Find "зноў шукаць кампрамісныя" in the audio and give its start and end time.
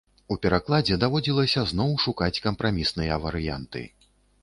1.73-3.23